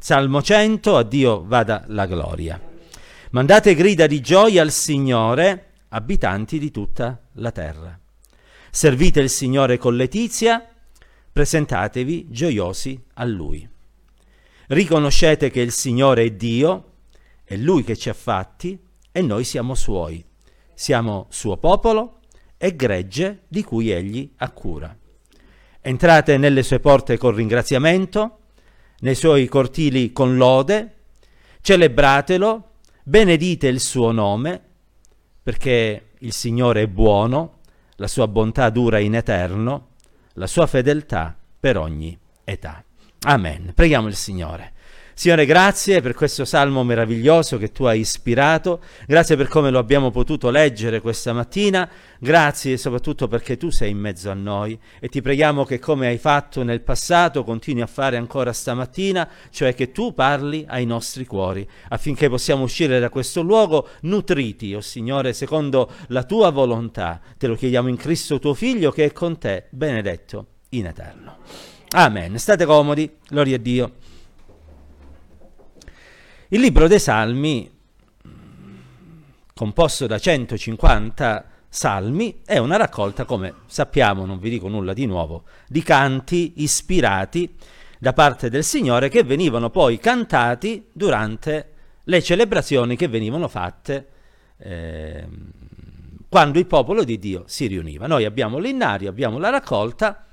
[0.00, 2.60] Salmo 100, a Dio vada la gloria.
[3.30, 7.96] Mandate grida di gioia al Signore, abitanti di tutta la terra.
[8.70, 10.66] Servite il Signore con letizia,
[11.32, 13.68] presentatevi gioiosi a Lui.
[14.66, 16.94] Riconoscete che il Signore è Dio,
[17.44, 18.76] è Lui che ci ha fatti
[19.12, 20.24] e noi siamo Suoi.
[20.74, 22.18] Siamo Suo popolo
[22.56, 24.96] e gregge di cui Egli ha cura.
[25.80, 28.37] Entrate nelle sue porte con ringraziamento,
[29.00, 30.94] nei suoi cortili con lode,
[31.60, 32.70] celebratelo,
[33.02, 34.60] benedite il suo nome,
[35.42, 37.58] perché il Signore è buono,
[37.96, 39.88] la sua bontà dura in eterno,
[40.34, 42.82] la sua fedeltà per ogni età.
[43.22, 43.72] Amen.
[43.74, 44.72] Preghiamo il Signore.
[45.18, 50.12] Signore, grazie per questo salmo meraviglioso che tu hai ispirato, grazie per come lo abbiamo
[50.12, 55.20] potuto leggere questa mattina, grazie soprattutto perché tu sei in mezzo a noi e ti
[55.20, 60.14] preghiamo che come hai fatto nel passato continui a fare ancora stamattina, cioè che tu
[60.14, 65.90] parli ai nostri cuori affinché possiamo uscire da questo luogo nutriti, o oh Signore, secondo
[66.10, 67.20] la tua volontà.
[67.36, 71.38] Te lo chiediamo in Cristo tuo Figlio che è con te, benedetto in eterno.
[71.90, 72.38] Amen.
[72.38, 73.92] State comodi, gloria a Dio.
[76.50, 77.70] Il libro dei Salmi,
[79.52, 85.44] composto da 150 salmi, è una raccolta, come sappiamo, non vi dico nulla di nuovo,
[85.66, 87.54] di canti ispirati
[87.98, 91.72] da parte del Signore che venivano poi cantati durante
[92.04, 94.08] le celebrazioni che venivano fatte
[94.56, 95.28] eh,
[96.30, 98.06] quando il popolo di Dio si riuniva.
[98.06, 100.24] Noi abbiamo l'innario, abbiamo la raccolta,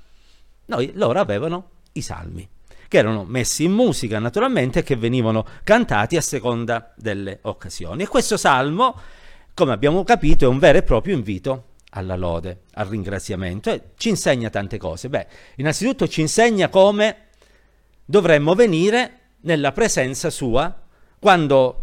[0.64, 2.48] noi, loro avevano i salmi
[2.88, 8.02] che erano messi in musica naturalmente e che venivano cantati a seconda delle occasioni.
[8.02, 8.98] E questo salmo,
[9.54, 14.10] come abbiamo capito, è un vero e proprio invito alla lode, al ringraziamento e ci
[14.10, 15.08] insegna tante cose.
[15.08, 15.26] Beh,
[15.56, 17.16] innanzitutto ci insegna come
[18.04, 20.82] dovremmo venire nella presenza sua
[21.18, 21.82] quando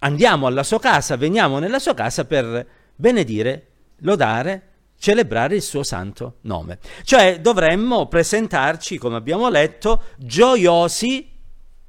[0.00, 3.66] andiamo alla sua casa, veniamo nella sua casa per benedire,
[4.00, 6.78] lodare celebrare il suo santo nome.
[7.04, 11.28] Cioè dovremmo presentarci, come abbiamo letto, gioiosi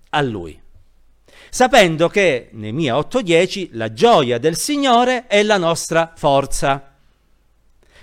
[0.09, 0.59] a lui.
[1.49, 6.95] Sapendo che, Nemia 8:10, la gioia del Signore è la nostra forza.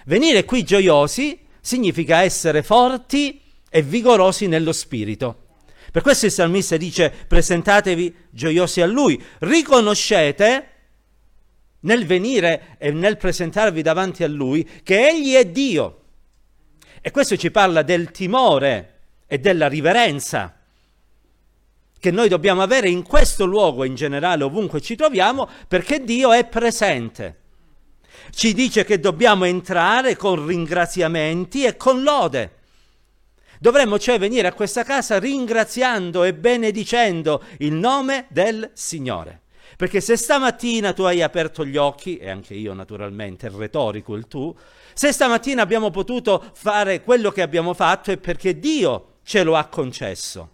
[0.06, 5.42] Venire qui gioiosi significa essere forti e vigorosi nello spirito.
[5.90, 10.68] Per questo il salmista dice presentatevi gioiosi a lui, riconoscete
[11.84, 16.00] nel venire e nel presentarvi davanti a Lui, che Egli è Dio.
[17.00, 18.90] E questo ci parla del timore
[19.26, 20.58] e della riverenza
[22.04, 26.44] che noi dobbiamo avere in questo luogo, in generale, ovunque ci troviamo, perché Dio è
[26.44, 27.38] presente.
[28.30, 32.56] Ci dice che dobbiamo entrare con ringraziamenti e con lode.
[33.58, 39.43] Dovremmo cioè venire a questa casa ringraziando e benedicendo il nome del Signore.
[39.76, 44.26] Perché se stamattina tu hai aperto gli occhi, e anche io naturalmente, è retorico il
[44.26, 44.54] tu,
[44.92, 49.64] se stamattina abbiamo potuto fare quello che abbiamo fatto è perché Dio ce lo ha
[49.66, 50.50] concesso.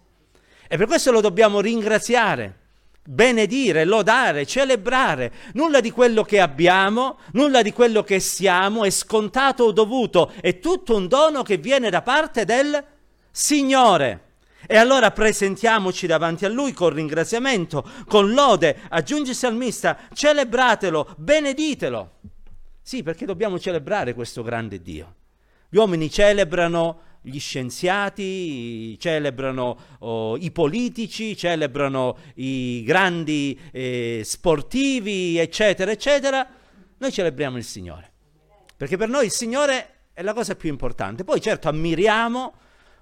[0.67, 2.57] E per questo lo dobbiamo ringraziare,
[3.03, 5.31] benedire, lodare, celebrare.
[5.53, 10.59] Nulla di quello che abbiamo, nulla di quello che siamo è scontato o dovuto, è
[10.59, 12.83] tutto un dono che viene da parte del
[13.29, 14.30] Signore.
[14.67, 22.11] E allora presentiamoci davanti a Lui con ringraziamento, con lode, aggiunge il salmista, celebratelo, beneditelo.
[22.81, 25.15] Sì, perché dobbiamo celebrare questo grande Dio.
[25.69, 35.91] Gli uomini celebrano gli scienziati, celebrano oh, i politici, celebrano i grandi eh, sportivi, eccetera,
[35.91, 36.47] eccetera.
[36.97, 38.11] Noi celebriamo il Signore,
[38.75, 41.23] perché per noi il Signore è la cosa più importante.
[41.23, 42.53] Poi certo ammiriamo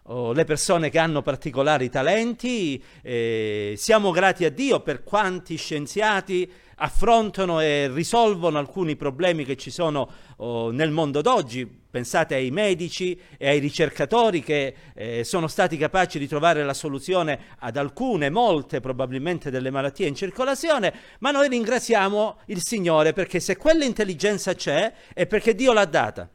[0.09, 2.81] le persone che hanno particolari talenti.
[3.01, 9.69] Eh, siamo grati a Dio per quanti scienziati affrontano e risolvono alcuni problemi che ci
[9.69, 11.77] sono oh, nel mondo d'oggi.
[11.89, 17.39] Pensate ai medici e ai ricercatori che eh, sono stati capaci di trovare la soluzione
[17.59, 23.57] ad alcune, molte probabilmente delle malattie in circolazione, ma noi ringraziamo il Signore perché se
[23.57, 26.29] quell'intelligenza c'è è perché Dio l'ha data.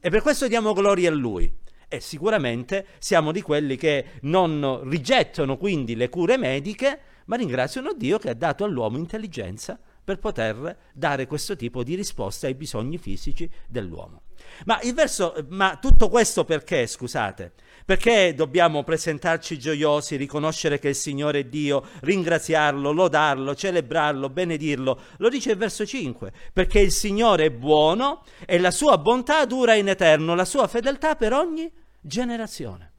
[0.00, 1.60] E per questo diamo gloria a Lui
[1.92, 8.16] e sicuramente siamo di quelli che non rigettano quindi le cure mediche, ma ringraziano Dio
[8.16, 13.48] che ha dato all'uomo intelligenza per poter dare questo tipo di risposta ai bisogni fisici
[13.68, 14.22] dell'uomo.
[14.64, 17.52] Ma, verso, ma tutto questo perché, scusate?
[17.84, 25.00] Perché dobbiamo presentarci gioiosi, riconoscere che il Signore è Dio, ringraziarlo, lodarlo, celebrarlo, benedirlo?
[25.18, 29.74] Lo dice il verso 5, perché il Signore è buono e la sua bontà dura
[29.74, 31.70] in eterno, la sua fedeltà per ogni
[32.02, 32.92] generazione.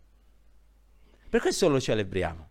[1.29, 2.49] Per questo lo celebriamo.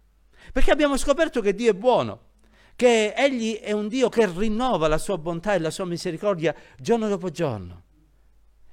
[0.53, 2.31] Perché abbiamo scoperto che Dio è buono,
[2.77, 7.09] che Egli è un Dio che rinnova la sua bontà e la sua misericordia giorno
[7.09, 7.85] dopo giorno.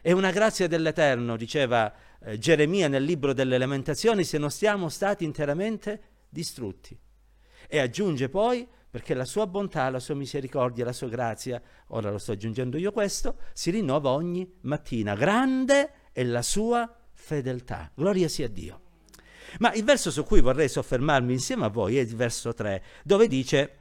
[0.01, 5.23] È una grazia dell'Eterno, diceva eh, Geremia nel libro delle lamentazioni, se non siamo stati
[5.23, 6.97] interamente distrutti.
[7.67, 12.17] E aggiunge poi, perché la sua bontà, la sua misericordia, la sua grazia, ora lo
[12.17, 15.13] sto aggiungendo io questo, si rinnova ogni mattina.
[15.13, 17.91] Grande è la sua fedeltà.
[17.93, 18.81] Gloria sia a Dio.
[19.59, 23.27] Ma il verso su cui vorrei soffermarmi insieme a voi è il verso 3, dove
[23.27, 23.77] dice,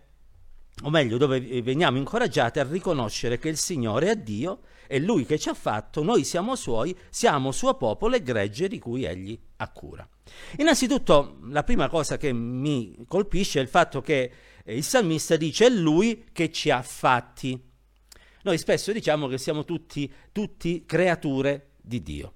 [0.82, 5.38] o meglio, dove veniamo incoraggiati a riconoscere che il Signore è Dio, è Lui che
[5.38, 9.70] ci ha fatto, noi siamo Suoi, siamo Suo popolo e gregge di cui Egli ha
[9.70, 10.08] cura.
[10.56, 14.32] Innanzitutto, la prima cosa che mi colpisce è il fatto che
[14.64, 17.60] il salmista dice è Lui che ci ha fatti.
[18.42, 22.32] Noi spesso diciamo che siamo tutti, tutti creature di Dio.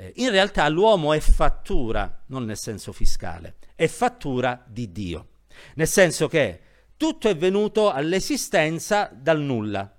[0.00, 5.28] Eh, in realtà l'uomo è fattura, non nel senso fiscale, è fattura di Dio.
[5.74, 6.60] Nel senso che
[6.96, 9.94] tutto è venuto all'esistenza dal nulla.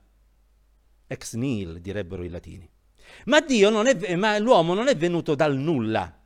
[1.06, 2.68] Ex nihil, direbbero i latini.
[3.26, 6.20] Ma, non è, ma l'uomo non è venuto dal nulla.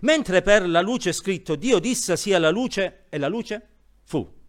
[0.00, 3.68] Mentre per la luce è scritto Dio disse sia la luce e la luce
[4.04, 4.40] fu.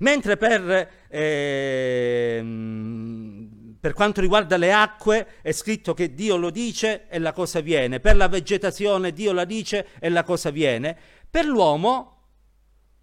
[0.00, 2.40] Mentre per eh,
[3.84, 8.00] per quanto riguarda le acque è scritto che Dio lo dice e la cosa viene.
[8.00, 10.96] Per la vegetazione Dio la dice e la cosa viene.
[11.28, 12.22] Per l'uomo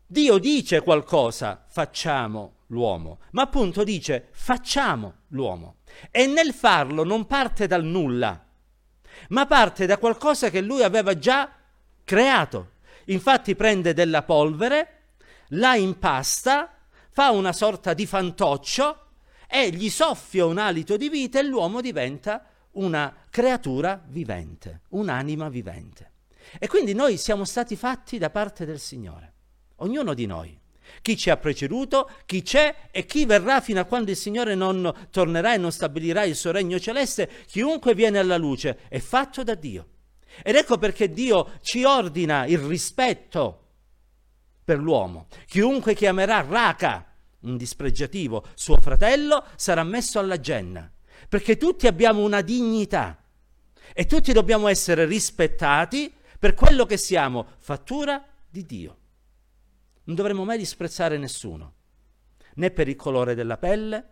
[0.08, 5.82] Dio dice qualcosa, facciamo l'uomo, ma appunto dice facciamo l'uomo.
[6.10, 8.44] E nel farlo non parte dal nulla,
[9.28, 11.48] ma parte da qualcosa che lui aveva già
[12.04, 12.72] creato.
[13.06, 15.10] Infatti prende della polvere,
[15.50, 16.76] la impasta,
[17.12, 19.01] fa una sorta di fantoccio
[19.52, 26.12] e gli soffia un alito di vita e l'uomo diventa una creatura vivente, un'anima vivente.
[26.58, 29.34] E quindi noi siamo stati fatti da parte del Signore,
[29.78, 30.58] ognuno di noi.
[31.02, 35.08] Chi ci ha preceduto, chi c'è e chi verrà fino a quando il Signore non
[35.10, 39.56] tornerà e non stabilirà il suo regno celeste, chiunque viene alla luce è fatto da
[39.56, 39.88] Dio.
[40.44, 43.68] Ed ecco perché Dio ci ordina il rispetto
[44.64, 45.28] per l'uomo.
[45.46, 47.11] Chiunque chiamerà Raka,
[47.42, 50.92] un dispregiativo, suo fratello, sarà messo alla genna.
[51.28, 53.24] Perché tutti abbiamo una dignità
[53.94, 58.98] e tutti dobbiamo essere rispettati per quello che siamo, fattura di Dio.
[60.04, 61.74] Non dovremmo mai disprezzare nessuno,
[62.56, 64.10] né per il colore della pelle,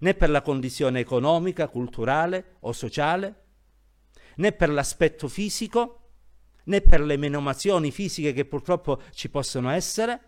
[0.00, 3.44] né per la condizione economica, culturale o sociale,
[4.36, 6.10] né per l'aspetto fisico,
[6.64, 10.20] né per le menomazioni fisiche che purtroppo ci possono essere,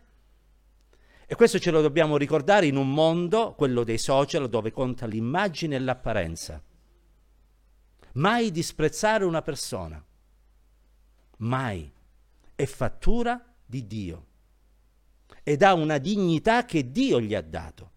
[1.31, 5.77] e questo ce lo dobbiamo ricordare in un mondo, quello dei social, dove conta l'immagine
[5.77, 6.63] e l'apparenza.
[8.15, 10.03] Mai disprezzare una persona.
[11.37, 11.93] Mai.
[12.55, 14.27] È fattura di Dio.
[15.43, 17.91] Ed ha una dignità che Dio gli ha dato.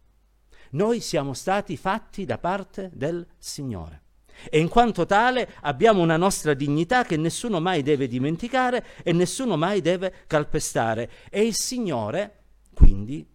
[0.72, 4.02] Noi siamo stati fatti da parte del Signore.
[4.50, 9.56] E in quanto tale abbiamo una nostra dignità che nessuno mai deve dimenticare e nessuno
[9.56, 11.10] mai deve calpestare.
[11.30, 12.40] E il Signore
[12.82, 13.26] quindi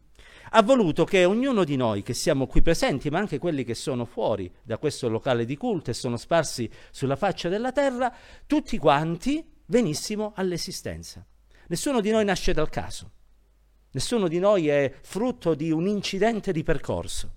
[0.51, 4.05] ha voluto che ognuno di noi che siamo qui presenti, ma anche quelli che sono
[4.05, 8.15] fuori da questo locale di culto e sono sparsi sulla faccia della terra,
[8.47, 11.25] tutti quanti venissimo all'esistenza.
[11.69, 13.11] Nessuno di noi nasce dal caso,
[13.93, 17.33] nessuno di noi è frutto di un incidente di percorso.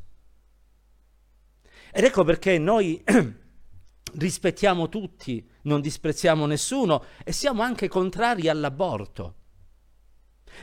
[1.91, 3.03] Ed ecco perché noi
[4.13, 9.38] rispettiamo tutti, non disprezziamo nessuno e siamo anche contrari all'aborto.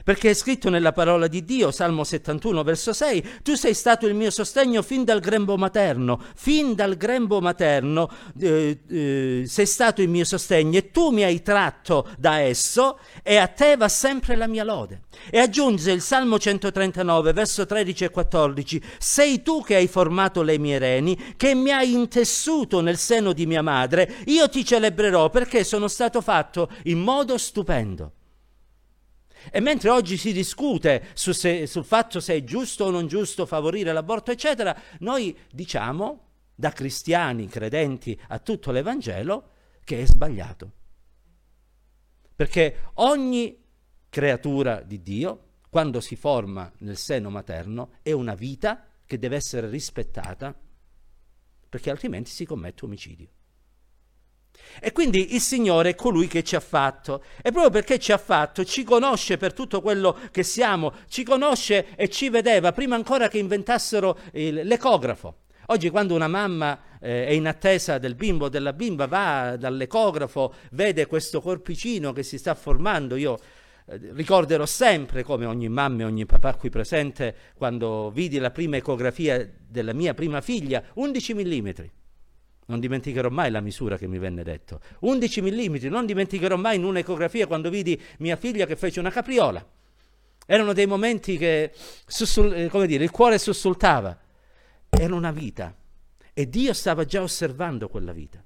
[0.05, 4.15] Perché è scritto nella parola di Dio, Salmo 71, verso 6, tu sei stato il
[4.15, 8.11] mio sostegno fin dal grembo materno, fin dal grembo materno
[8.41, 13.37] eh, eh, sei stato il mio sostegno e tu mi hai tratto da esso e
[13.37, 15.03] a te va sempre la mia lode.
[15.31, 20.59] E aggiunge il Salmo 139, verso 13 e 14, sei tu che hai formato le
[20.59, 25.65] mie reni, che mi hai intessuto nel seno di mia madre, io ti celebrerò perché
[25.65, 28.12] sono stato fatto in modo stupendo.
[29.50, 33.47] E mentre oggi si discute su se, sul fatto se è giusto o non giusto
[33.47, 36.25] favorire l'aborto, eccetera, noi diciamo,
[36.55, 39.50] da cristiani credenti a tutto l'Evangelo,
[39.85, 40.73] che è sbagliato.
[42.35, 43.65] Perché ogni
[44.09, 49.69] creatura di Dio, quando si forma nel seno materno, è una vita che deve essere
[49.69, 50.55] rispettata,
[51.69, 53.29] perché altrimenti si commette omicidio.
[54.80, 57.23] E quindi il Signore è colui che ci ha fatto.
[57.42, 61.95] E proprio perché ci ha fatto, ci conosce per tutto quello che siamo, ci conosce
[61.97, 65.38] e ci vedeva prima ancora che inventassero il, l'ecografo.
[65.68, 70.54] Oggi quando una mamma eh, è in attesa del bimbo o della bimba, va dall'ecografo,
[70.71, 73.16] vede questo corpicino che si sta formando.
[73.16, 73.37] Io
[73.87, 78.76] eh, ricorderò sempre come ogni mamma e ogni papà qui presente quando vidi la prima
[78.76, 81.68] ecografia della mia prima figlia, 11 mm.
[82.66, 84.80] Non dimenticherò mai la misura che mi venne detto.
[85.00, 89.64] 11 mm, non dimenticherò mai in un'ecografia quando vidi mia figlia che fece una capriola.
[90.46, 91.73] Erano dei momenti che,
[92.06, 94.18] sussul- eh, come dire, il cuore sussultava.
[94.88, 95.75] Era una vita.
[96.32, 98.42] E Dio stava già osservando quella vita.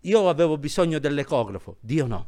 [0.00, 2.26] Io avevo bisogno dell'ecografo, Dio no.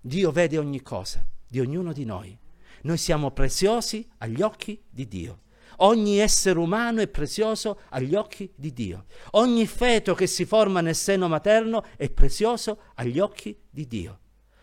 [0.00, 2.36] Dio vede ogni cosa di ognuno di noi.
[2.82, 5.40] Noi siamo preziosi agli occhi di Dio.
[5.80, 9.04] Ogni essere umano è prezioso agli occhi di Dio.
[9.32, 14.18] Ogni feto che si forma nel seno materno è prezioso agli occhi di Dio.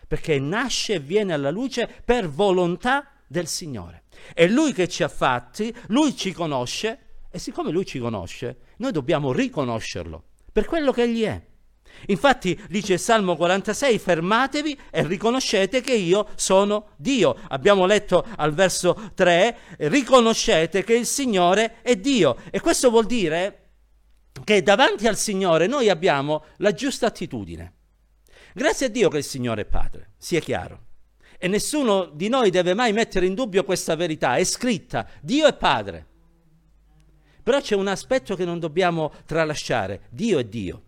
[0.06, 4.04] Perché nasce e viene alla luce per volontà del Signore.
[4.34, 8.92] È Lui che ci ha fatti, Lui ci conosce e siccome Lui ci conosce, noi
[8.92, 11.42] dobbiamo riconoscerlo per quello che Egli è.
[12.06, 17.36] Infatti dice il Salmo 46, fermatevi e riconoscete che io sono Dio.
[17.48, 22.36] Abbiamo letto al verso 3, riconoscete che il Signore è Dio.
[22.50, 23.62] E questo vuol dire
[24.44, 27.72] che davanti al Signore noi abbiamo la giusta attitudine.
[28.54, 30.84] Grazie a Dio che il Signore è Padre, sia chiaro.
[31.38, 35.54] E nessuno di noi deve mai mettere in dubbio questa verità, è scritta, Dio è
[35.54, 36.06] Padre.
[37.42, 40.82] Però c'è un aspetto che non dobbiamo tralasciare, Dio è Dio.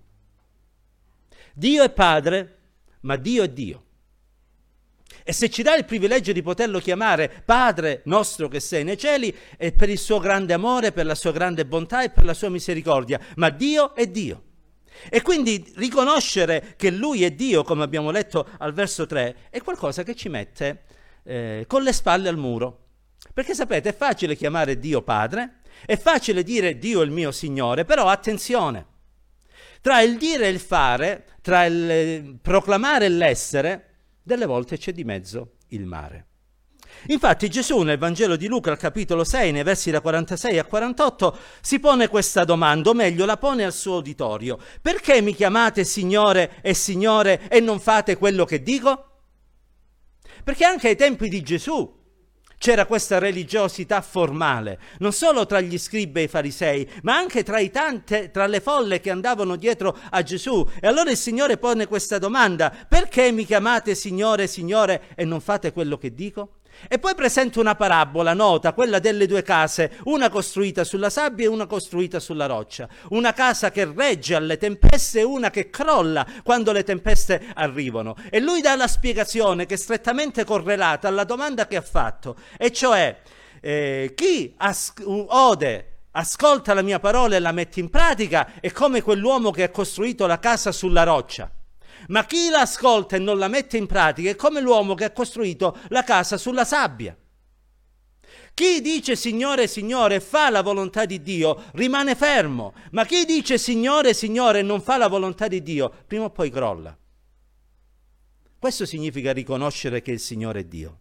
[1.58, 2.58] Dio è Padre,
[3.00, 3.84] ma Dio è Dio.
[5.24, 9.36] E se ci dà il privilegio di poterlo chiamare Padre nostro che sei nei cieli,
[9.56, 12.48] è per il suo grande amore, per la sua grande bontà e per la sua
[12.48, 13.18] misericordia.
[13.34, 14.44] Ma Dio è Dio.
[15.10, 20.04] E quindi riconoscere che Lui è Dio, come abbiamo letto al verso 3, è qualcosa
[20.04, 20.84] che ci mette
[21.24, 22.84] eh, con le spalle al muro.
[23.34, 27.84] Perché sapete, è facile chiamare Dio Padre, è facile dire Dio è il mio Signore,
[27.84, 28.86] però attenzione,
[29.80, 33.84] tra il dire e il fare, tra il proclamare e l'essere,
[34.22, 36.26] delle volte c'è di mezzo il mare.
[37.06, 41.38] Infatti Gesù nel Vangelo di Luca al capitolo 6, nei versi da 46 a 48,
[41.60, 44.58] si pone questa domanda, o meglio la pone al suo uditorio.
[44.82, 49.04] Perché mi chiamate Signore e Signore e non fate quello che dico?
[50.42, 51.96] Perché anche ai tempi di Gesù
[52.58, 57.64] c'era questa religiosità formale, non solo tra gli scribi e i farisei, ma anche tra,
[57.68, 60.68] tante, tra le folle che andavano dietro a Gesù.
[60.80, 65.72] E allora il Signore pone questa domanda, perché mi chiamate Signore, Signore e non fate
[65.72, 66.57] quello che dico?
[66.86, 71.48] E poi presenta una parabola nota, quella delle due case, una costruita sulla sabbia e
[71.48, 72.88] una costruita sulla roccia.
[73.10, 78.14] Una casa che regge alle tempeste e una che crolla quando le tempeste arrivano.
[78.30, 82.70] E lui dà la spiegazione che è strettamente correlata alla domanda che ha fatto, e
[82.70, 83.20] cioè
[83.60, 89.02] eh, chi as- ode ascolta la mia parola e la mette in pratica è come
[89.02, 91.50] quell'uomo che ha costruito la casa sulla roccia.
[92.08, 95.78] Ma chi l'ascolta e non la mette in pratica è come l'uomo che ha costruito
[95.88, 97.16] la casa sulla sabbia.
[98.54, 103.56] Chi dice Signore, Signore e fa la volontà di Dio rimane fermo, ma chi dice
[103.56, 106.96] Signore, Signore e non fa la volontà di Dio prima o poi crolla.
[108.58, 111.00] Questo significa riconoscere che il Signore è Dio,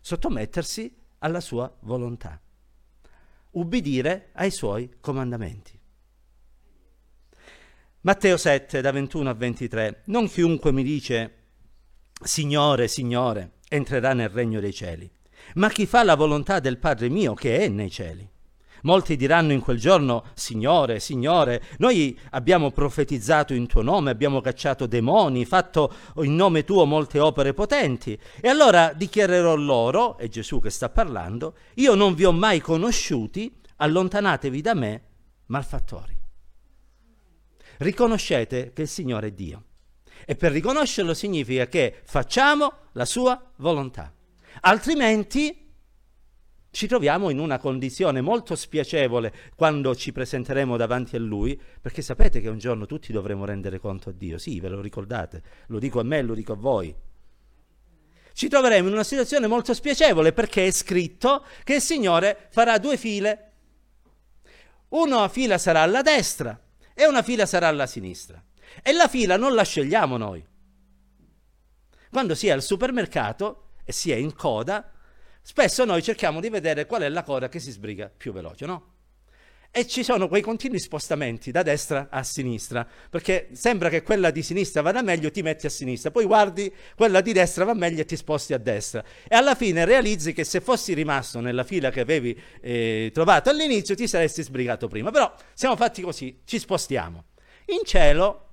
[0.00, 2.40] sottomettersi alla sua volontà,
[3.52, 5.77] ubbidire ai suoi comandamenti.
[8.08, 10.04] Matteo 7, da 21 a 23.
[10.06, 11.34] Non chiunque mi dice
[12.22, 15.10] Signore, Signore, entrerà nel regno dei cieli,
[15.56, 18.26] ma chi fa la volontà del Padre mio che è nei cieli.
[18.84, 24.86] Molti diranno in quel giorno, Signore, Signore, noi abbiamo profetizzato in tuo nome, abbiamo cacciato
[24.86, 28.18] demoni, fatto in nome tuo molte opere potenti.
[28.40, 33.54] E allora dichiarerò loro, è Gesù che sta parlando, io non vi ho mai conosciuti,
[33.76, 35.02] allontanatevi da me,
[35.48, 36.17] malfattori
[37.78, 39.64] riconoscete che il Signore è Dio.
[40.24, 44.12] E per riconoscerlo significa che facciamo la sua volontà.
[44.60, 45.66] Altrimenti
[46.70, 52.40] ci troviamo in una condizione molto spiacevole quando ci presenteremo davanti a Lui, perché sapete
[52.40, 54.38] che un giorno tutti dovremo rendere conto a Dio.
[54.38, 56.94] Sì, ve lo ricordate, lo dico a me, lo dico a voi.
[58.32, 62.96] Ci troveremo in una situazione molto spiacevole perché è scritto che il Signore farà due
[62.96, 63.44] file.
[64.90, 66.60] Una fila sarà alla destra
[67.00, 68.42] e una fila sarà alla sinistra.
[68.82, 70.44] E la fila non la scegliamo noi.
[72.10, 74.90] Quando si è al supermercato e si è in coda,
[75.40, 78.94] spesso noi cerchiamo di vedere qual è la coda che si sbriga più veloce, no?
[79.70, 84.42] E ci sono quei continui spostamenti da destra a sinistra, perché sembra che quella di
[84.42, 88.04] sinistra vada meglio, ti metti a sinistra, poi guardi quella di destra va meglio e
[88.04, 89.04] ti sposti a destra.
[89.26, 93.94] E alla fine realizzi che se fossi rimasto nella fila che avevi eh, trovato all'inizio
[93.94, 97.24] ti saresti sbrigato prima, però siamo fatti così, ci spostiamo.
[97.66, 98.48] In cielo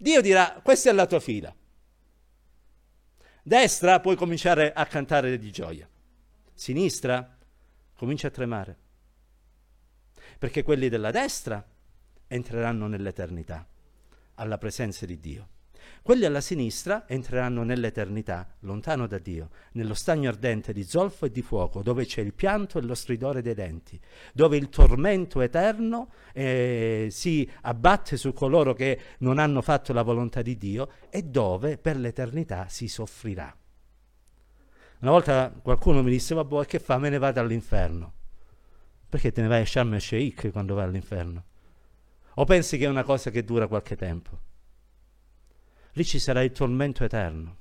[0.00, 1.54] Dio dirà, questa è la tua fila.
[3.42, 5.86] Destra puoi cominciare a cantare di gioia.
[6.54, 7.36] Sinistra
[7.94, 8.78] comincia a tremare.
[10.40, 11.62] Perché quelli della destra
[12.26, 13.66] entreranno nell'eternità,
[14.36, 15.48] alla presenza di Dio.
[16.00, 21.42] Quelli alla sinistra entreranno nell'eternità, lontano da Dio, nello stagno ardente di zolfo e di
[21.42, 24.00] fuoco, dove c'è il pianto e lo stridore dei denti,
[24.32, 30.40] dove il tormento eterno eh, si abbatte su coloro che non hanno fatto la volontà
[30.40, 33.54] di Dio e dove per l'eternità si soffrirà.
[35.00, 36.96] Una volta qualcuno mi disse, vabbè, che fa?
[36.96, 38.14] Me ne vado all'inferno.
[39.10, 41.44] Perché te ne vai a Sharm el Sheikh quando vai all'inferno?
[42.36, 44.48] O pensi che è una cosa che dura qualche tempo?
[45.92, 47.58] lì ci sarà il tormento eterno.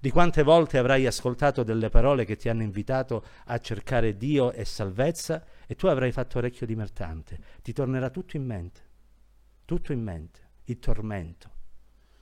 [0.00, 4.64] Di quante volte avrai ascoltato delle parole che ti hanno invitato a cercare Dio e
[4.64, 7.38] salvezza e tu avrai fatto orecchio di mertante.
[7.62, 8.80] Ti tornerà tutto in mente,
[9.66, 11.58] tutto in mente, il tormento.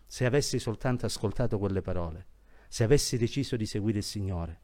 [0.06, 2.26] Se avessi soltanto ascoltato quelle parole,
[2.66, 4.60] se avessi deciso di seguire il Signore,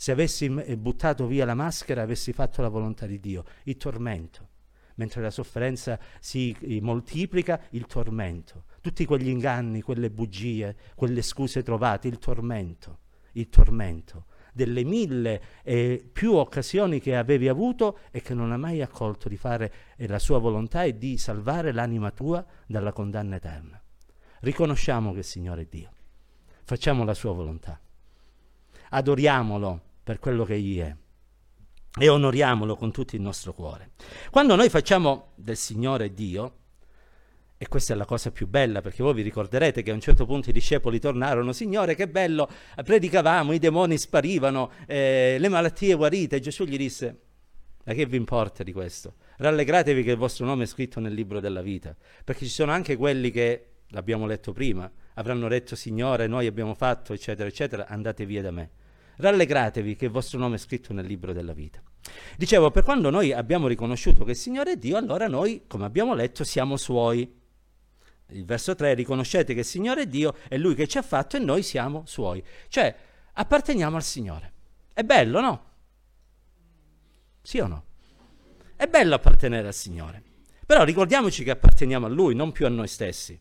[0.00, 4.48] se avessi buttato via la maschera avessi fatto la volontà di Dio, il tormento
[4.94, 8.64] mentre la sofferenza si eh, moltiplica, il tormento.
[8.80, 12.98] Tutti quegli inganni, quelle bugie, quelle scuse trovate, il tormento,
[13.32, 18.80] il tormento delle mille e più occasioni che avevi avuto e che non hai mai
[18.80, 23.78] accolto di fare eh, la sua volontà e di salvare l'anima tua dalla condanna eterna.
[24.40, 25.90] Riconosciamo che il Signore è Dio,
[26.64, 27.78] facciamo la sua volontà,
[28.88, 30.92] adoriamolo per quello che Egli è
[32.00, 33.92] e onoriamolo con tutto il nostro cuore.
[34.32, 36.56] Quando noi facciamo del Signore Dio,
[37.56, 40.26] e questa è la cosa più bella, perché voi vi ricorderete che a un certo
[40.26, 46.36] punto i discepoli tornarono, Signore che bello, predicavamo, i demoni sparivano, eh, le malattie guarite,
[46.36, 47.20] e Gesù gli disse,
[47.84, 49.14] ma che vi importa di questo?
[49.36, 52.96] Rallegratevi che il vostro nome è scritto nel libro della vita, perché ci sono anche
[52.96, 58.42] quelli che, l'abbiamo letto prima, avranno detto, Signore, noi abbiamo fatto, eccetera, eccetera, andate via
[58.42, 58.70] da me
[59.20, 61.82] rallegratevi che il vostro nome è scritto nel libro della vita.
[62.36, 66.14] Dicevo, per quando noi abbiamo riconosciuto che il Signore è Dio, allora noi, come abbiamo
[66.14, 67.38] letto, siamo suoi.
[68.28, 71.36] Il verso 3, riconoscete che il Signore è Dio, è Lui che ci ha fatto
[71.36, 72.42] e noi siamo suoi.
[72.68, 72.94] Cioè,
[73.32, 74.52] apparteniamo al Signore.
[74.92, 75.64] È bello, no?
[77.42, 77.84] Sì o no?
[78.76, 80.22] È bello appartenere al Signore.
[80.64, 83.38] Però ricordiamoci che apparteniamo a Lui, non più a noi stessi.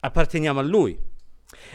[0.00, 1.12] Apparteniamo a Lui.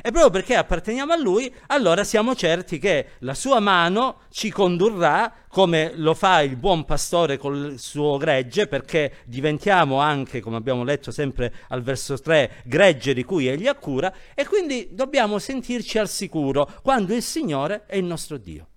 [0.02, 5.34] E proprio perché apparteniamo a Lui, allora siamo certi che la sua mano ci condurrà,
[5.50, 11.12] come lo fa il buon pastore col suo gregge, perché diventiamo anche, come abbiamo letto
[11.12, 16.10] sempre al verso 3, gregge di cui egli ha cura, e quindi dobbiamo sentirci al
[16.10, 18.69] sicuro quando il Signore è il nostro Dio.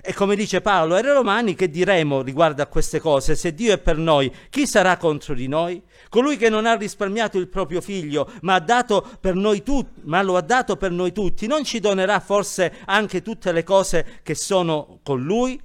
[0.00, 3.36] E come dice Paolo ai Romani, che diremo riguardo a queste cose?
[3.36, 5.82] Se Dio è per noi, chi sarà contro di noi?
[6.08, 10.90] Colui che non ha risparmiato il proprio figlio, ma, tu- ma lo ha dato per
[10.90, 15.60] noi tutti, non ci donerà forse anche tutte le cose che sono con lui?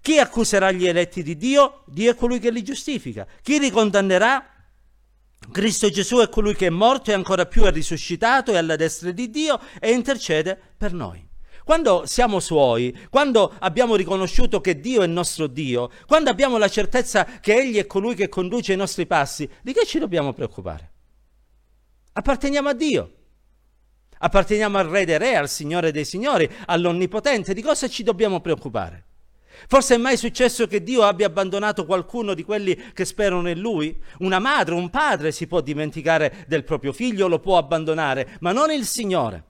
[0.00, 1.82] Chi accuserà gli eletti di Dio?
[1.86, 3.26] Dio è colui che li giustifica.
[3.42, 4.54] Chi li condannerà?
[5.52, 9.10] Cristo Gesù è colui che è morto e ancora più è risuscitato e alla destra
[9.10, 11.27] di Dio e intercede per noi.
[11.68, 16.70] Quando siamo suoi, quando abbiamo riconosciuto che Dio è il nostro Dio, quando abbiamo la
[16.70, 20.92] certezza che Egli è colui che conduce i nostri passi, di che ci dobbiamo preoccupare?
[22.14, 23.12] Apparteniamo a Dio.
[24.16, 27.52] Apparteniamo al Re dei Re, al Signore dei Signori, all'Onnipotente.
[27.52, 29.04] Di cosa ci dobbiamo preoccupare?
[29.66, 33.94] Forse è mai successo che Dio abbia abbandonato qualcuno di quelli che sperano in Lui?
[34.20, 38.70] Una madre, un padre si può dimenticare del proprio figlio, lo può abbandonare, ma non
[38.70, 39.47] il Signore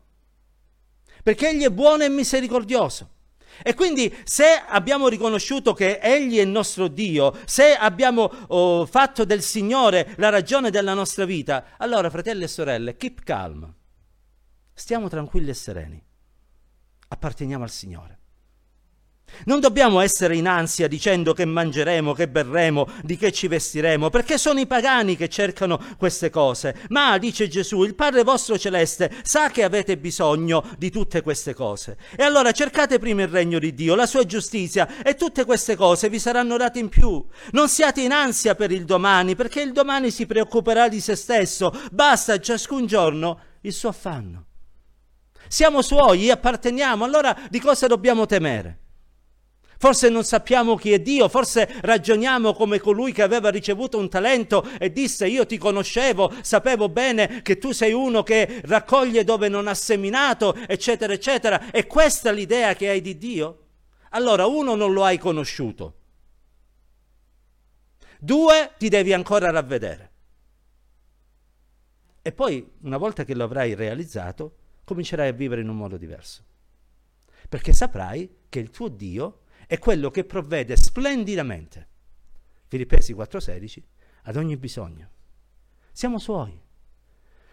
[1.28, 3.16] perché Egli è buono e misericordioso.
[3.62, 9.26] E quindi se abbiamo riconosciuto che Egli è il nostro Dio, se abbiamo oh, fatto
[9.26, 13.70] del Signore la ragione della nostra vita, allora fratelli e sorelle, keep calm.
[14.72, 16.02] Stiamo tranquilli e sereni.
[17.08, 18.17] Apparteniamo al Signore.
[19.44, 24.38] Non dobbiamo essere in ansia dicendo che mangeremo, che berremo, di che ci vestiremo, perché
[24.38, 26.76] sono i pagani che cercano queste cose.
[26.88, 31.96] Ma, dice Gesù, il Padre vostro celeste sa che avete bisogno di tutte queste cose.
[32.16, 36.08] E allora cercate prima il regno di Dio, la sua giustizia, e tutte queste cose
[36.08, 37.24] vi saranno date in più.
[37.52, 41.72] Non siate in ansia per il domani, perché il domani si preoccuperà di se stesso.
[41.92, 44.46] Basta ciascun giorno il suo affanno.
[45.48, 48.87] Siamo suoi, apparteniamo, allora di cosa dobbiamo temere?
[49.80, 54.68] Forse non sappiamo chi è Dio, forse ragioniamo come colui che aveva ricevuto un talento
[54.76, 59.68] e disse io ti conoscevo, sapevo bene che tu sei uno che raccoglie dove non
[59.68, 61.70] ha seminato, eccetera, eccetera.
[61.70, 63.66] E questa è l'idea che hai di Dio?
[64.10, 65.94] Allora, uno, non lo hai conosciuto.
[68.18, 70.10] Due, ti devi ancora ravvedere.
[72.20, 76.42] E poi, una volta che lo avrai realizzato, comincerai a vivere in un modo diverso.
[77.48, 81.88] Perché saprai che il tuo Dio è quello che provvede splendidamente,
[82.68, 83.82] Filippesi 4:16,
[84.22, 85.10] ad ogni bisogno.
[85.92, 86.58] Siamo suoi.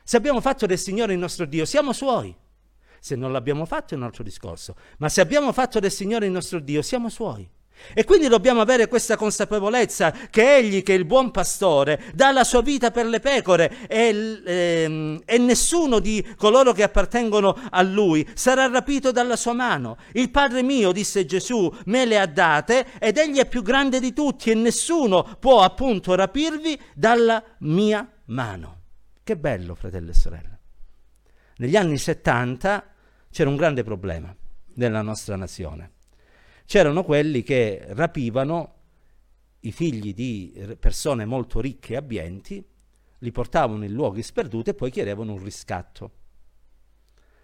[0.01, 2.33] Se abbiamo fatto del Signore il nostro Dio, siamo suoi.
[3.01, 4.77] Se non l'abbiamo fatto è un altro discorso.
[4.99, 7.49] Ma se abbiamo fatto del Signore il nostro Dio, siamo suoi.
[7.93, 12.43] E quindi dobbiamo avere questa consapevolezza che Egli, che è il buon pastore, dà la
[12.43, 18.27] sua vita per le pecore e, ehm, e, nessuno di coloro che appartengono a Lui
[18.33, 19.97] sarà rapito dalla sua mano.
[20.13, 24.13] Il Padre mio, disse Gesù, me le ha date ed Egli è più grande di
[24.13, 28.81] tutti e nessuno può appunto rapirvi dalla mia mano.
[29.23, 30.59] Che bello, fratelli e sorelle.
[31.57, 32.83] Negli anni 70
[33.31, 34.35] c'era un grande problema
[34.75, 35.94] nella nostra nazione.
[36.65, 38.73] C'erano quelli che rapivano
[39.61, 42.65] i figli di persone molto ricche e abbienti,
[43.19, 46.11] li portavano in luoghi sperduti e poi chiedevano un riscatto.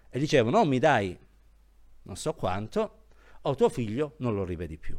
[0.08, 1.18] E dicevano, o mi dai
[2.02, 3.04] non so quanto,
[3.42, 4.98] o tuo figlio non lo rivedi più.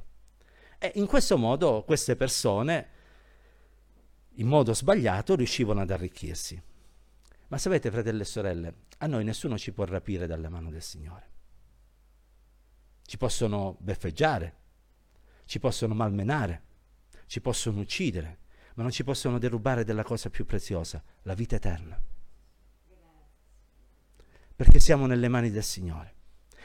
[0.78, 2.88] E in questo modo queste persone,
[4.36, 6.62] in modo sbagliato, riuscivano ad arricchirsi.
[7.48, 11.32] Ma sapete, fratelli e sorelle, a noi nessuno ci può rapire dalle mani del Signore.
[13.06, 14.56] Ci possono beffeggiare,
[15.46, 16.62] ci possono malmenare,
[17.28, 18.40] ci possono uccidere,
[18.76, 22.00] ma non ci possono derubare della cosa più preziosa, la vita eterna.
[24.56, 26.14] Perché siamo nelle mani del Signore.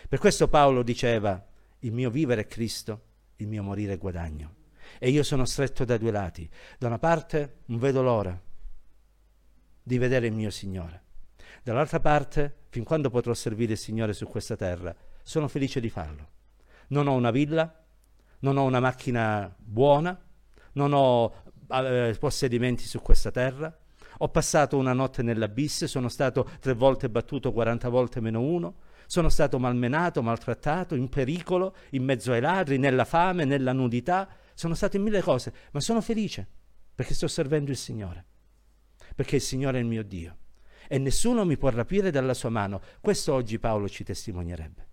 [0.08, 1.44] Per questo Paolo diceva,
[1.80, 3.02] il mio vivere è Cristo,
[3.36, 4.54] il mio morire è guadagno.
[4.98, 6.48] E io sono stretto da due lati.
[6.78, 8.40] Da una parte non vedo l'ora
[9.82, 11.02] di vedere il mio Signore.
[11.62, 14.94] Dall'altra parte, fin quando potrò servire il Signore su questa terra,
[15.28, 16.30] sono felice di farlo.
[16.88, 17.84] Non ho una villa,
[18.38, 20.18] non ho una macchina buona,
[20.72, 23.76] non ho eh, possedimenti su questa terra.
[24.20, 28.76] Ho passato una notte nell'abisso, sono stato tre volte battuto, 40 volte meno uno.
[29.04, 34.26] Sono stato malmenato, maltrattato, in pericolo, in mezzo ai ladri, nella fame, nella nudità.
[34.54, 36.48] Sono stato in mille cose, ma sono felice
[36.94, 38.24] perché sto servendo il Signore
[39.14, 40.36] perché il Signore è il mio Dio
[40.88, 42.80] e nessuno mi può rapire dalla sua mano.
[43.00, 44.87] Questo oggi Paolo ci testimonierebbe.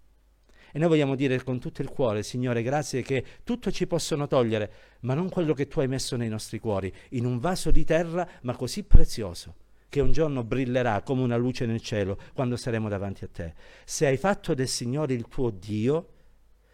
[0.76, 4.72] E noi vogliamo dire con tutto il cuore, Signore, grazie che tutto ci possono togliere,
[5.04, 8.28] ma non quello che tu hai messo nei nostri cuori, in un vaso di terra,
[8.42, 9.56] ma così prezioso,
[9.88, 13.54] che un giorno brillerà come una luce nel cielo quando saremo davanti a te.
[13.86, 16.10] Se hai fatto del Signore il tuo Dio,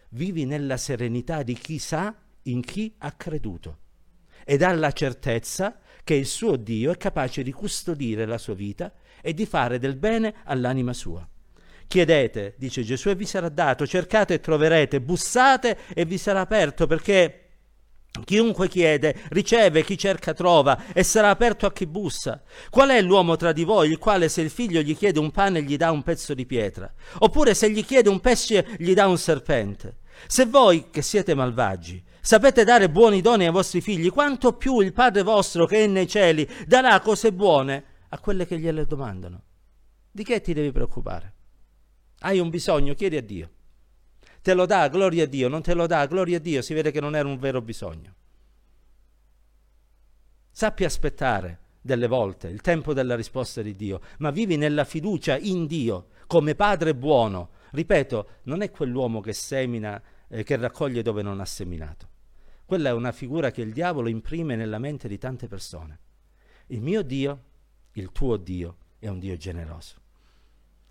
[0.10, 2.12] vivi nella serenità di chi sa
[2.46, 3.78] in chi ha creduto
[4.44, 8.92] ed ha la certezza che il suo Dio è capace di custodire la sua vita
[9.22, 11.31] e di fare del bene all'anima sua.
[11.92, 16.88] Chiedete, dice Gesù, e vi sarà dato, cercate e troverete, bussate e vi sarà aperto,
[16.88, 17.50] perché
[18.24, 22.44] Chiunque chiede, riceve, chi cerca trova, e sarà aperto a chi bussa.
[22.70, 25.64] Qual è l'uomo tra di voi, il quale se il figlio gli chiede un pane
[25.64, 26.90] gli dà un pezzo di pietra?
[27.20, 29.98] Oppure se gli chiede un pesce gli dà un serpente?
[30.28, 34.94] Se voi, che siete malvagi, sapete dare buoni doni ai vostri figli, quanto più il
[34.94, 39.42] Padre vostro che è nei cieli darà cose buone a quelle che gliele domandano.
[40.10, 41.34] Di che ti devi preoccupare?
[42.24, 43.50] Hai un bisogno, chiedi a Dio.
[44.44, 46.92] Te lo dà, gloria a Dio, non te lo dà, gloria a Dio, si vede
[46.92, 48.14] che non era un vero bisogno.
[50.52, 55.66] Sappi aspettare delle volte il tempo della risposta di Dio, ma vivi nella fiducia in
[55.66, 57.50] Dio come Padre buono.
[57.72, 62.10] Ripeto, non è quell'uomo che semina, eh, che raccoglie dove non ha seminato.
[62.66, 66.00] Quella è una figura che il diavolo imprime nella mente di tante persone.
[66.68, 67.44] Il mio Dio,
[67.94, 70.01] il tuo Dio, è un Dio generoso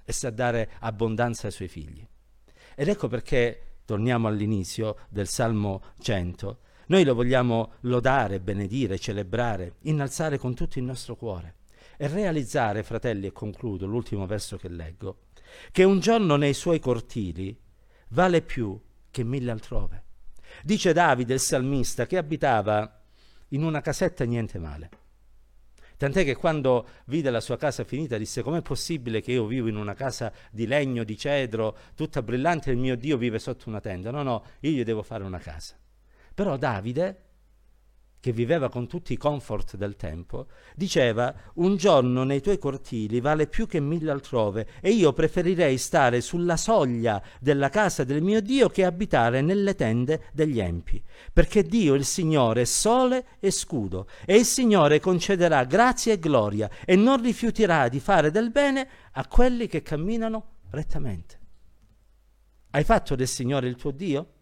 [0.05, 2.07] e sa dare abbondanza ai suoi figli.
[2.75, 10.39] Ed ecco perché, torniamo all'inizio del Salmo 100, noi lo vogliamo lodare, benedire, celebrare, innalzare
[10.39, 11.55] con tutto il nostro cuore
[11.97, 15.27] e realizzare, fratelli, e concludo l'ultimo verso che leggo,
[15.71, 17.57] che un giorno nei suoi cortili
[18.09, 20.05] vale più che mille altrove.
[20.63, 23.03] Dice Davide, il salmista, che abitava
[23.49, 24.91] in una casetta niente male.
[26.01, 29.77] Tant'è che quando vide la sua casa finita disse com'è possibile che io vivo in
[29.77, 33.83] una casa di legno, di cedro, tutta brillante e il mio Dio vive sotto una
[33.83, 34.11] tenda.
[34.11, 35.75] No, no, io gli devo fare una casa.
[36.33, 37.25] Però Davide
[38.21, 43.47] che viveva con tutti i comfort del tempo, diceva un giorno nei tuoi cortili vale
[43.47, 48.69] più che mille altrove e io preferirei stare sulla soglia della casa del mio Dio
[48.69, 51.03] che abitare nelle tende degli empi,
[51.33, 56.69] perché Dio il Signore è sole e scudo e il Signore concederà grazia e gloria
[56.85, 61.39] e non rifiuterà di fare del bene a quelli che camminano rettamente.
[62.73, 64.33] Hai fatto del Signore il tuo Dio?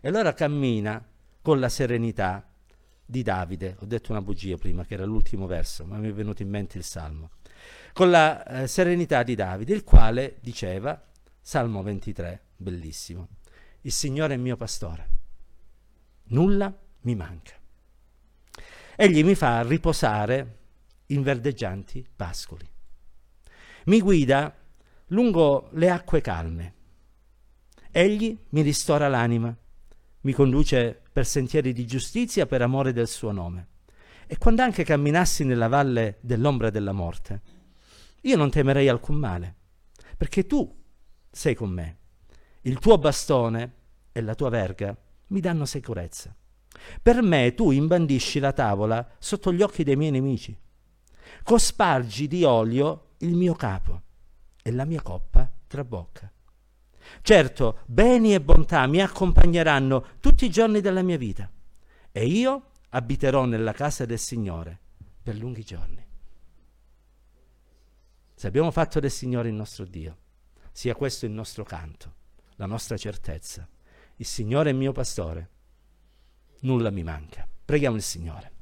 [0.00, 1.02] E allora cammina
[1.40, 2.51] con la serenità
[3.12, 3.76] di Davide.
[3.80, 6.78] Ho detto una bugia prima, che era l'ultimo verso, ma mi è venuto in mente
[6.78, 7.30] il Salmo.
[7.92, 11.00] con la eh, serenità di Davide, il quale diceva,
[11.40, 13.28] Salmo 23, bellissimo,
[13.82, 15.08] il Signore è mio pastore,
[16.28, 17.54] nulla mi manca.
[18.96, 20.58] Egli mi fa riposare
[21.06, 22.66] in verdeggianti pascoli.
[23.84, 24.56] Mi guida
[25.08, 26.74] lungo le acque calme.
[27.90, 29.54] Egli mi ristora l'anima,
[30.22, 33.68] mi conduce per sentieri di giustizia per amore del suo nome.
[34.26, 37.42] E quando anche camminassi nella valle dell'ombra della morte,
[38.22, 39.54] io non temerei alcun male,
[40.16, 40.80] perché tu
[41.30, 41.98] sei con me.
[42.62, 43.74] Il tuo bastone
[44.12, 44.96] e la tua verga
[45.28, 46.34] mi danno sicurezza.
[47.02, 50.56] Per me tu imbandisci la tavola sotto gli occhi dei miei nemici.
[51.42, 54.02] Cospargi di olio il mio capo
[54.62, 56.30] e la mia coppa trabocca.
[57.22, 61.50] Certo, beni e bontà mi accompagneranno tutti i giorni della mia vita
[62.10, 64.78] e io abiterò nella casa del Signore
[65.22, 66.04] per lunghi giorni.
[68.34, 70.16] Se abbiamo fatto del Signore il nostro Dio,
[70.72, 72.14] sia questo il nostro canto,
[72.56, 73.68] la nostra certezza.
[74.16, 75.50] Il Signore è mio pastore,
[76.60, 77.46] nulla mi manca.
[77.64, 78.52] Preghiamo il Signore.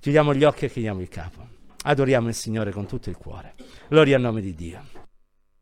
[0.00, 1.48] Chiudiamo gli occhi e chiudiamo il capo.
[1.84, 3.54] Adoriamo il Signore con tutto il cuore.
[3.88, 5.01] Gloria al nome di Dio.